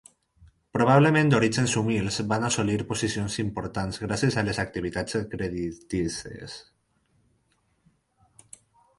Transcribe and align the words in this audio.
Probablement 0.75 1.27
d'orígens 1.31 1.73
humils, 1.81 2.15
van 2.31 2.45
assolir 2.47 2.77
posicions 2.91 3.35
importants 3.43 4.01
gràcies 4.05 4.37
a 4.41 4.43
les 4.47 4.61
activitats 4.63 5.17
creditícies. 5.35 6.57